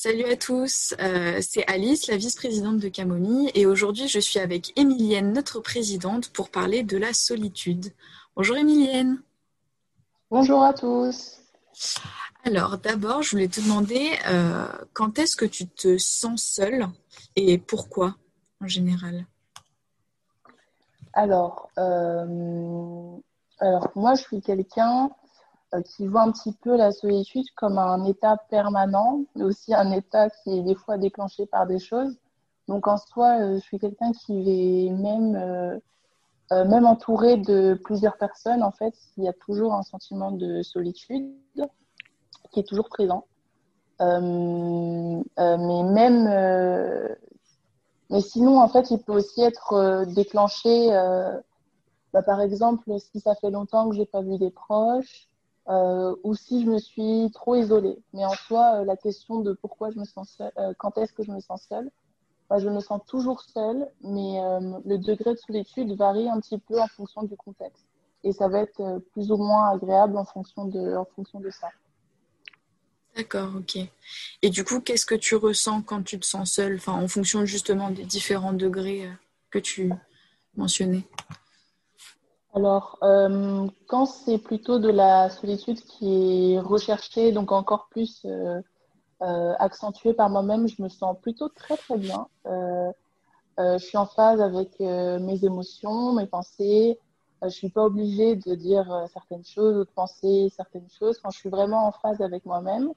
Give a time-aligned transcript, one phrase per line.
[0.00, 4.72] Salut à tous, euh, c'est Alice, la vice-présidente de Camomille, et aujourd'hui je suis avec
[4.78, 7.92] Émilienne, notre présidente, pour parler de la solitude.
[8.36, 9.20] Bonjour Émilienne.
[10.30, 11.40] Bonjour à tous.
[12.44, 16.86] Alors d'abord, je voulais te demander euh, quand est-ce que tu te sens seule
[17.34, 18.14] et pourquoi
[18.62, 19.26] en général?
[21.12, 23.16] Alors, euh,
[23.58, 25.10] alors, moi je suis quelqu'un
[25.84, 30.30] qui voit un petit peu la solitude comme un état permanent, mais aussi un état
[30.30, 32.16] qui est des fois déclenché par des choses.
[32.68, 35.78] Donc en soi, euh, je suis quelqu'un qui est même, euh,
[36.64, 41.34] même entouré de plusieurs personnes, en fait, il y a toujours un sentiment de solitude
[42.50, 43.26] qui est toujours présent.
[44.00, 47.16] mais même,
[48.10, 50.88] mais sinon, en fait, il peut aussi être déclenché,
[52.12, 55.27] bah, par exemple, si ça fait longtemps que j'ai pas vu des proches,
[55.68, 57.98] euh, ou si je me suis trop isolée.
[58.14, 61.22] Mais en soi, euh, la question de pourquoi je me sens euh, quand est-ce que
[61.22, 61.90] je me sens seule,
[62.48, 64.40] bah, je me sens toujours seule, mais
[64.86, 67.84] le degré de solitude varie un petit peu en fonction du contexte.
[68.24, 71.68] Et ça va être plus ou moins agréable en fonction de, en fonction de ça.
[73.14, 73.76] D'accord, ok.
[74.40, 77.90] Et du coup, qu'est-ce que tu ressens quand tu te sens seule, en fonction justement
[77.90, 79.06] des différents degrés
[79.50, 79.92] que tu
[80.56, 81.04] mentionnais
[82.54, 88.60] alors, euh, quand c'est plutôt de la solitude qui est recherchée, donc encore plus euh,
[89.22, 92.26] euh, accentuée par moi-même, je me sens plutôt très très bien.
[92.46, 96.98] je suis en phase avec mes émotions, mes pensées.
[97.42, 101.38] je suis pas obligée de dire certaines choses ou de penser certaines choses quand je
[101.38, 102.92] suis vraiment en phase avec moi-même.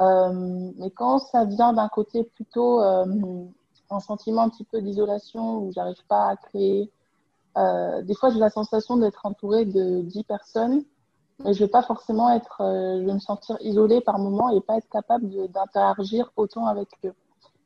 [0.00, 6.04] mais quand ça vient d'un côté plutôt un sentiment un petit peu d'isolation où j'arrive
[6.08, 6.90] pas à créer
[7.60, 10.84] euh, des fois, j'ai la sensation d'être entourée de 10 personnes,
[11.44, 14.60] mais je vais pas forcément être, euh, je vais me sentir isolée par moment et
[14.60, 17.14] pas être capable d'interagir autant avec eux.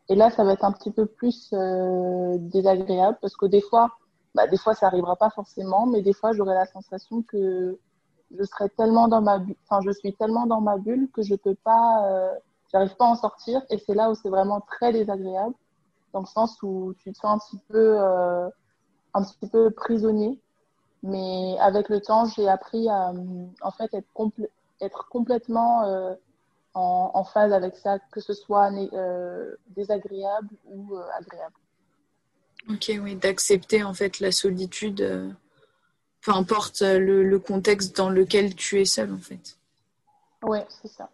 [0.09, 3.91] Et là, ça va être un petit peu plus euh, désagréable parce que des fois,
[4.35, 7.79] bah, des fois, ça arrivera pas forcément, mais des fois, j'aurai la sensation que
[8.37, 11.55] je serai tellement dans ma enfin, je suis tellement dans ma bulle que je peux
[11.55, 12.33] pas,
[12.73, 13.63] j'arrive pas à en sortir.
[13.71, 15.55] Et c'est là où c'est vraiment très désagréable,
[16.13, 17.99] dans le sens où tu te sens un petit peu
[19.15, 20.39] un petit peu prisonnier.
[21.03, 23.13] Mais avec le temps, j'ai appris à
[23.61, 24.09] en fait être,
[24.81, 26.15] être complètement euh,
[26.73, 31.55] en, phase avec ça, que ce soit euh, désagréable ou euh, agréable.
[32.71, 35.37] Ok, oui, d'accepter en fait la solitude,
[36.23, 39.59] peu importe le, le, contexte dans lequel tu es seul en fait.
[40.43, 41.11] Oui, c'est ça.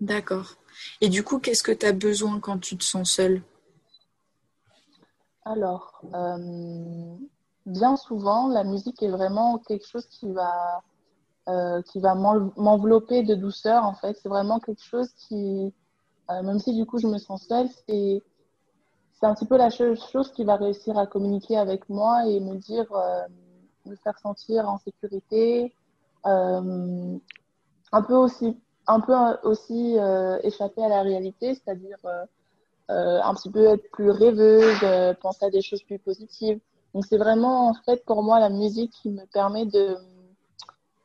[0.00, 0.56] D'accord.
[1.00, 3.42] Et du coup, qu'est-ce que tu as besoin quand tu te sens seul
[5.44, 7.16] alors, euh,
[7.66, 10.82] bien souvent, la musique est vraiment quelque chose qui va,
[11.48, 14.16] euh, qui va m'envelopper de douceur, en fait.
[14.22, 15.72] C'est vraiment quelque chose qui,
[16.30, 18.22] euh, même si du coup je me sens seule, c'est,
[19.12, 22.56] c'est un petit peu la chose qui va réussir à communiquer avec moi et me
[22.56, 22.86] dire,
[23.84, 25.74] me faire sentir en sécurité,
[26.24, 27.20] un
[28.06, 29.96] peu aussi, un peu aussi
[30.42, 31.98] échapper à la réalité, c'est-à-dire
[32.88, 36.60] un petit peu être plus rêveuse, euh, penser à des choses plus positives.
[36.94, 39.96] Donc c'est vraiment en fait pour moi la musique qui me permet de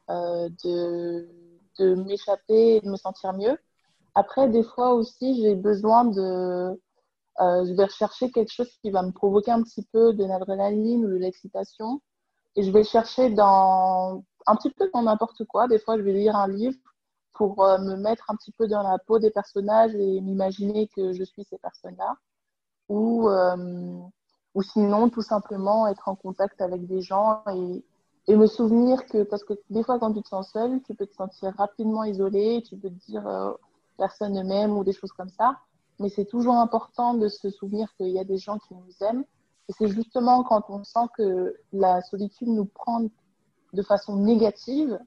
[0.09, 1.28] euh, de,
[1.79, 3.57] de m'échapper et de me sentir mieux.
[4.16, 6.79] Après des fois aussi j'ai besoin de
[7.40, 11.07] je vais rechercher quelque chose qui va me provoquer un petit peu de l'adrénaline ou
[11.07, 12.01] de l'excitation
[12.57, 15.67] et je vais chercher dans un petit peu dans n'importe quoi.
[15.69, 16.78] Des fois je vais lire un livre
[17.40, 21.14] pour euh, me mettre un petit peu dans la peau des personnages et m'imaginer que
[21.14, 22.18] je suis ces personnes-là.
[22.90, 24.02] Ou, euh,
[24.56, 27.82] ou sinon, tout simplement être en contact avec des gens et,
[28.36, 31.16] me souvenir que, parce que des fois, quand tu te sens seul, tu peux te
[31.16, 33.54] sentir rapidement isolé, tu peux te dire euh,
[33.98, 35.58] personne ne m'aime ou des choses comme ça.
[35.98, 39.24] Mais c'est toujours important de se souvenir qu'il y a des gens qui nous aiment.
[39.70, 43.06] Et c'est justement quand on sent que la solitude nous prend
[43.74, 45.00] de façon négative,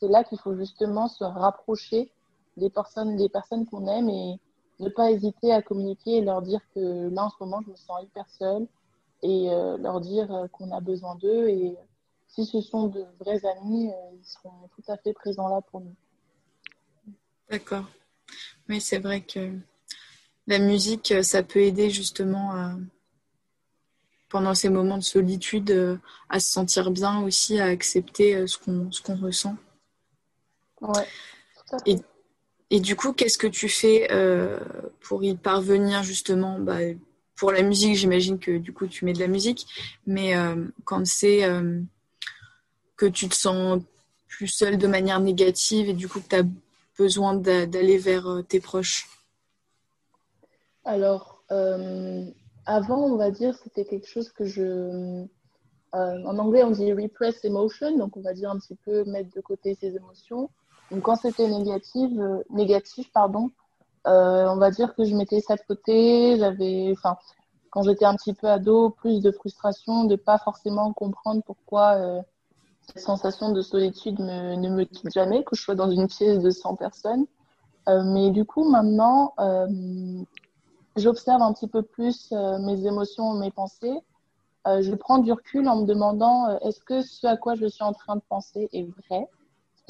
[0.00, 2.10] c'est là qu'il faut justement se rapprocher
[2.56, 4.40] des personnes, des personnes qu'on aime et
[4.80, 7.76] ne pas hésiter à communiquer et leur dire que là en ce moment je me
[7.76, 8.66] sens hyper seule
[9.22, 11.76] et euh, leur dire euh, qu'on a besoin d'eux et
[12.28, 15.80] si ce sont de vrais amis, euh, ils seront tout à fait présents là pour
[15.80, 15.94] nous.
[17.50, 17.84] D'accord.
[18.68, 19.52] Oui, c'est vrai que
[20.46, 22.72] la musique, ça peut aider justement
[24.28, 29.02] pendant ces moments de solitude à se sentir bien aussi, à accepter ce qu'on ce
[29.02, 29.56] qu'on ressent.
[30.80, 31.06] Ouais,
[31.86, 31.96] Et,
[32.70, 34.58] et, du coup, qu'est-ce que tu fais euh,
[35.00, 36.58] pour y parvenir justement?
[36.58, 36.78] Bah,
[37.36, 39.66] Pour la musique, j'imagine que du coup, tu mets de la musique,
[40.06, 41.80] mais euh, quand c'est euh,
[42.96, 43.82] que tu te sens
[44.28, 46.44] plus seul de manière négative et du coup que tu as
[46.96, 49.08] besoin d'aller vers tes proches?
[50.84, 51.44] Alors,
[52.66, 55.26] avant, on va dire, c'était quelque chose que je
[55.94, 59.34] euh, en anglais, on dit repress emotion, donc on va dire un petit peu mettre
[59.34, 60.50] de côté ses émotions.
[60.90, 63.50] Donc quand c'était négatif, euh, négatif pardon,
[64.06, 66.36] euh, on va dire que je mettais ça de côté.
[66.38, 67.16] J'avais, enfin,
[67.70, 72.20] quand j'étais un petit peu ado, plus de frustration de pas forcément comprendre pourquoi euh,
[72.86, 76.50] cette sensation de solitude ne me quitte jamais, que je sois dans une pièce de
[76.50, 77.26] 100 personnes.
[77.86, 79.34] Mais du coup, maintenant,
[80.96, 84.00] j'observe un petit peu plus mes émotions, mes pensées
[84.66, 87.92] je prends du recul en me demandant est-ce que ce à quoi je suis en
[87.92, 89.28] train de penser est vrai?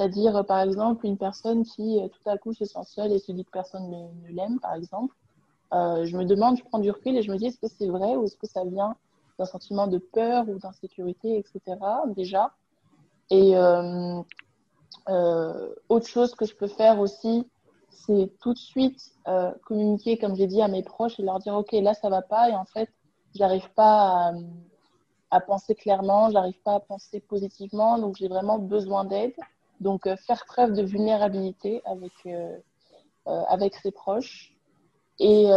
[0.01, 3.33] C'est-à-dire, euh, par exemple, une personne qui tout à coup se sent seule et se
[3.33, 5.15] dit que personne ne, ne l'aime, par exemple.
[5.73, 8.17] je me demande, je prends du recul et je me dis est-ce que c'est vrai
[8.17, 8.97] ou est-ce que ça vient
[9.39, 11.77] d'un sentiment de peur ou d'insécurité, etc.
[12.17, 12.55] Déjà.
[13.29, 13.55] Et
[15.91, 17.47] autre chose que je peux faire aussi,
[17.91, 19.13] c'est tout de suite
[19.67, 22.49] communiquer, comme j'ai dit, à mes proches et leur dire ok, là ça va pas
[22.49, 22.89] et en fait
[23.35, 24.33] j'arrive pas
[25.31, 29.35] à, penser clairement, j'arrive pas à penser positivement, donc j'ai vraiment besoin d'aide.
[29.81, 32.57] Donc euh, faire preuve de vulnérabilité avec euh,
[33.27, 34.55] euh, avec ses proches.
[35.23, 35.51] Et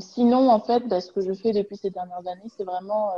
[0.00, 3.12] sinon, en fait, bah, ce que je fais depuis ces dernières années, c'est vraiment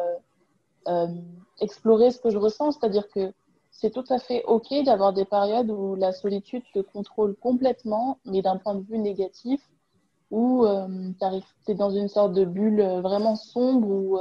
[1.60, 3.32] explorer ce que je ressens, c'est-à-dire que
[3.70, 8.42] c'est tout à fait OK d'avoir des périodes où la solitude te contrôle complètement, mais
[8.42, 9.60] d'un point de vue négatif,
[10.32, 10.88] où euh,
[11.64, 14.18] tu es dans une sorte de bulle vraiment sombre où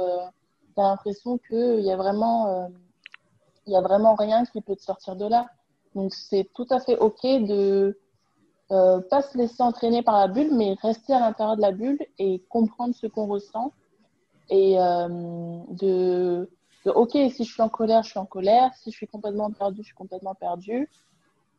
[0.76, 5.48] tu as l'impression qu'il y a a vraiment rien qui peut te sortir de là.
[5.94, 7.98] Donc c'est tout à fait ok de
[8.72, 11.98] euh, pas se laisser entraîner par la bulle, mais rester à l'intérieur de la bulle
[12.18, 13.72] et comprendre ce qu'on ressent.
[14.50, 15.08] Et euh,
[15.70, 16.50] de,
[16.84, 19.50] de, ok si je suis en colère, je suis en colère, si je suis complètement
[19.50, 20.88] perdu, je suis complètement perdu.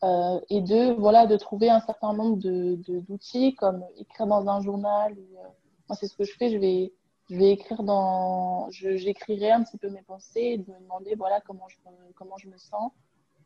[0.04, 2.78] Euh, et de voilà de trouver un certain nombre de
[3.08, 5.48] d'outils comme écrire dans un journal ou, euh,
[5.88, 6.50] moi c'est ce que je fais.
[6.50, 6.92] Je vais
[7.30, 11.40] je vais écrire dans j'écrirai un petit peu mes pensées et de me demander voilà
[11.40, 11.76] comment je
[12.14, 12.92] comment je me sens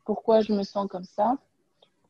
[0.05, 1.37] pourquoi je me sens comme ça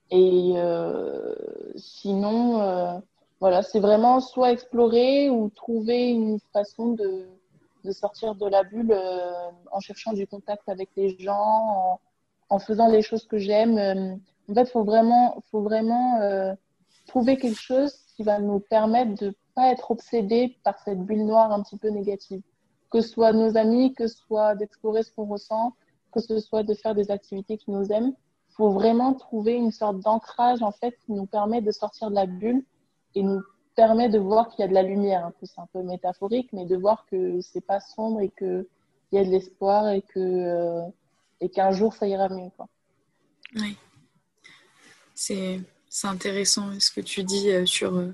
[0.09, 1.35] et euh,
[1.75, 2.99] sinon euh,
[3.39, 7.27] voilà c'est vraiment soit explorer ou trouver une façon de
[7.91, 11.99] sortir de la bulle euh, en cherchant du contact avec les gens en,
[12.49, 16.19] en faisant les choses que j'aime en fait, faut vraiment, faut vraiment
[17.07, 21.51] trouver quelque chose qui va nous permettre de pas être obsédé par cette bulle noire
[21.51, 22.41] un petit peu négative.
[22.89, 25.73] Que ce soit nos amis, que ce soit d'explorer ce qu'on ressent,
[26.11, 28.13] que ce soit de faire des activités qui nous aiment.
[28.49, 32.25] Faut vraiment trouver une sorte d'ancrage en fait qui nous permet de sortir de la
[32.25, 32.63] bulle
[33.15, 33.41] et nous
[33.75, 35.31] permet de voir qu'il y a de la lumière.
[35.39, 38.67] Peu, c'est un peu métaphorique, mais de voir que c'est pas sombre et que
[39.11, 40.85] il y a de l'espoir et que euh,
[41.39, 42.49] et qu'un jour ça ira mieux.
[43.55, 43.75] Oui.
[45.15, 45.61] C'est
[46.03, 48.13] intéressant ce que tu dis euh, sur euh,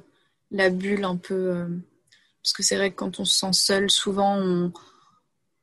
[0.52, 1.68] la bulle un peu.
[2.44, 4.72] Parce que c'est vrai que quand on se sent seul, souvent on,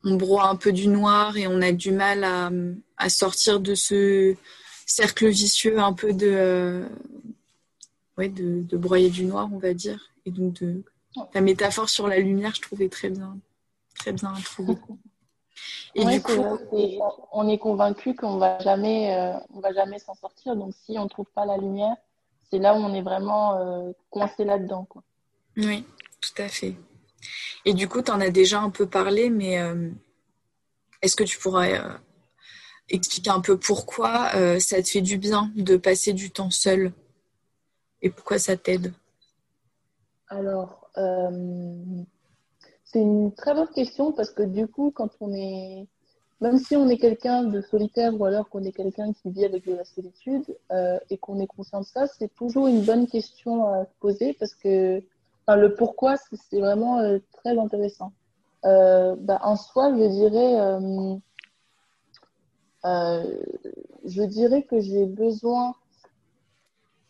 [0.04, 2.50] on, broie un peu du noir et on a du mal à,
[2.96, 4.36] à sortir de ce
[4.86, 6.84] cercle vicieux un peu de,
[8.18, 10.10] ouais, de, de, broyer du noir, on va dire.
[10.26, 10.82] Et donc, de,
[11.32, 13.36] la métaphore sur la lumière, je trouvais très bien,
[13.96, 14.76] très bien trouvée.
[15.94, 16.32] Et du coup,
[17.32, 20.56] on est convaincu qu'on va jamais, euh, on va jamais s'en sortir.
[20.56, 21.94] Donc, si on ne trouve pas la lumière,
[22.50, 24.88] c'est là où on est vraiment euh, coincé là-dedans.
[25.56, 25.84] Oui,
[26.20, 26.74] tout à fait.
[27.64, 29.90] Et du coup, tu en as déjà un peu parlé, mais euh,
[31.02, 31.80] est-ce que tu pourrais
[32.88, 36.92] expliquer un peu pourquoi ça te fait du bien de passer du temps seul
[38.02, 38.92] et pourquoi ça t'aide?
[40.28, 40.90] Alors,
[42.94, 45.88] c'est une très bonne question parce que du coup, quand on est,
[46.40, 49.66] même si on est quelqu'un de solitaire ou alors qu'on est quelqu'un qui vit avec
[49.66, 53.66] de la solitude euh, et qu'on est conscient de ça, c'est toujours une bonne question
[53.66, 55.02] à poser parce que
[55.48, 58.12] le pourquoi, c'est vraiment euh, très intéressant.
[58.64, 60.60] Euh, bah, en soi, je dirais,
[62.84, 63.22] euh,
[64.04, 65.74] je dirais que j'ai besoin,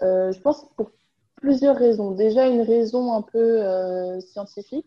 [0.01, 0.91] je pense pour
[1.37, 2.11] plusieurs raisons.
[2.11, 4.87] Déjà, une raison un peu scientifique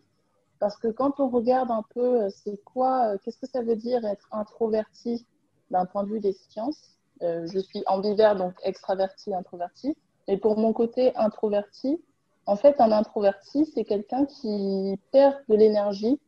[0.60, 4.28] parce que quand on regarde un peu, c'est quoi, qu'est-ce que ça veut dire être
[4.30, 5.24] introverti
[5.70, 6.98] d'un point de vue des sciences?
[7.20, 9.96] Je suis ambivert, donc extraverti, introverti.
[10.26, 12.00] Mais pour mon côté introverti,
[12.48, 16.18] en fait, un introverti, c'est quelqu'un qui perd de l'énergie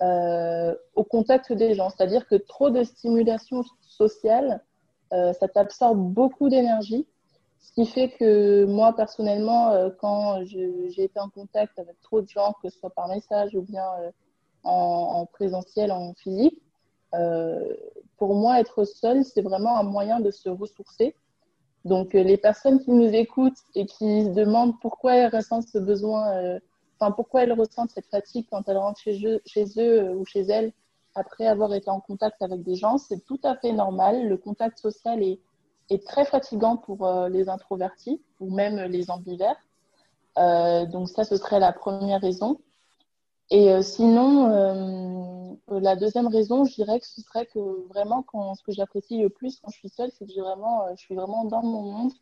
[0.00, 1.90] euh, au contact des gens.
[1.90, 4.62] C'est-à-dire que trop de stimulation sociale,
[5.12, 7.04] euh, ça t'absorbe beaucoup d'énergie
[7.58, 12.28] ce qui fait que moi, personnellement, euh, quand j'ai été en contact avec trop de
[12.28, 14.10] gens, que ce soit par message ou bien euh,
[14.62, 16.62] en, présentiel, en physique,
[18.18, 21.16] pour moi, être seul, c'est vraiment un moyen de se ressourcer.
[21.86, 26.58] Donc, les personnes qui nous écoutent et qui se demandent pourquoi elles ressentent ce besoin
[26.98, 29.40] enfin, pourquoi elles ressentent cette fatigue quand elles rentrent chez eux,
[29.78, 30.72] eux ou chez elles
[31.14, 32.98] après avoir été en contact avec des gens.
[32.98, 34.28] C'est tout à fait normal.
[34.28, 35.38] Le contact social est,
[36.04, 39.56] très fatigant pour les introvertis ou même les ambivers.
[40.36, 42.58] donc ça, ce serait la première raison.
[43.50, 48.24] Et euh, sinon, euh, la deuxième raison, je dirais que ce serait que vraiment,
[48.54, 51.14] ce que j'apprécie le plus quand je suis seule, c'est que vraiment, euh, je suis
[51.14, 52.12] vraiment dans mon monde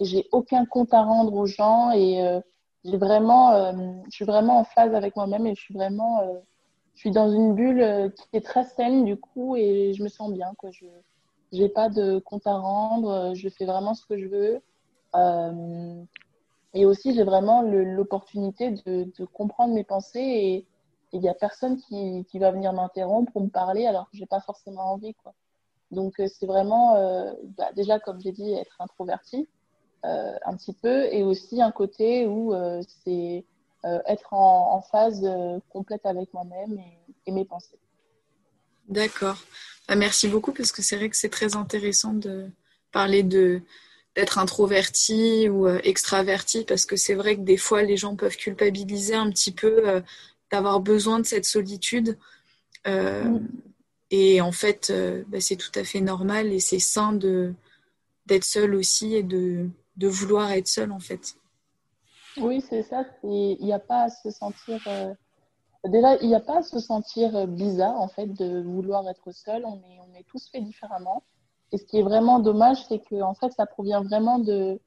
[0.00, 2.40] et j'ai aucun compte à rendre aux gens et
[2.84, 3.72] j'ai vraiment,
[4.06, 6.20] je suis vraiment en phase avec moi-même et je suis vraiment,
[6.94, 10.32] je suis dans une bulle qui est très saine du coup et je me sens
[10.32, 10.70] bien quoi.
[10.72, 10.86] Je
[11.52, 14.60] j'ai pas de compte à rendre, je fais vraiment ce que je veux.
[16.74, 20.66] Et aussi, j'ai vraiment l'opportunité de, comprendre mes pensées et
[21.12, 24.40] il n'y a personne qui, va venir m'interrompre ou me parler alors que j'ai pas
[24.40, 25.14] forcément envie.
[25.14, 25.32] Quoi.
[25.92, 29.48] Donc, euh, c'est vraiment, euh, bah, déjà, comme j'ai dit, être introverti
[30.04, 32.52] euh, un petit peu et aussi un côté où
[33.04, 33.44] c'est
[34.06, 35.28] être en, phase
[35.68, 37.78] complète avec moi-même et, et, mes pensées.
[38.88, 39.36] D'accord.
[39.86, 42.50] Bah, merci beaucoup parce que c'est vrai que c'est très intéressant de
[42.92, 43.60] parler de
[44.14, 48.36] d'être introverti ou euh, extraverti parce que c'est vrai que des fois les gens peuvent
[48.36, 50.00] culpabiliser un petit peu euh,
[50.50, 52.16] d'avoir besoin de cette solitude.
[52.86, 53.48] Euh, mm.
[54.10, 54.92] et en fait
[55.28, 57.54] bah, c'est tout à fait normal et c'est sain de
[58.26, 61.36] d'être seul aussi et de, de vouloir être seul en fait.
[62.36, 63.04] Oui c'est ça.
[63.22, 65.14] Il n'y a pas à se sentir euh,
[65.88, 69.64] déjà il n'y a pas à se sentir bizarre en fait de vouloir être seul.
[69.64, 71.24] On est on est tous fait différemment
[71.74, 74.78] et ce qui est vraiment dommage, c'est que fait, ça provient vraiment d'un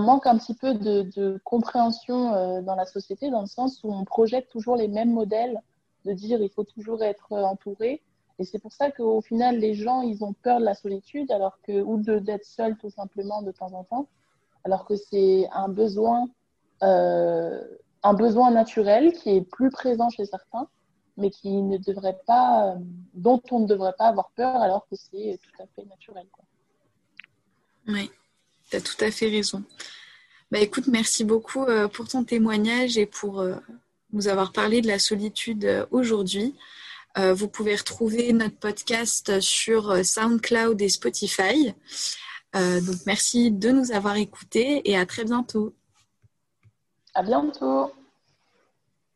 [0.00, 4.04] manque un petit peu de, compréhension euh, dans la société, dans le sens où on
[4.04, 5.60] projette toujours les mêmes modèles,
[6.04, 8.02] de dire il faut toujours être entouré.
[8.40, 11.60] Et c'est pour ça qu'au final, les gens, ils ont peur de la solitude, alors
[11.62, 14.08] que, ou d'être seul tout simplement de temps en temps,
[14.64, 16.28] alors que c'est un besoin,
[16.82, 17.62] euh,
[18.02, 20.66] un besoin naturel qui est plus présent chez certains
[21.16, 22.76] mais qui ne devrait pas,
[23.14, 26.26] dont on ne devrait pas avoir peur alors que c'est tout à fait naturel.
[26.32, 26.44] Quoi.
[27.88, 28.10] Oui,
[28.70, 29.62] tu as tout à fait raison.
[30.50, 33.56] Bah, écoute, merci beaucoup euh, pour ton témoignage et pour euh,
[34.12, 36.54] nous avoir parlé de la solitude euh, aujourd'hui.
[37.16, 41.72] vous pouvez retrouver notre podcast sur SoundCloud et Spotify.
[42.52, 45.72] donc merci de nous avoir écoutés et à très bientôt.
[47.14, 47.92] À bientôt.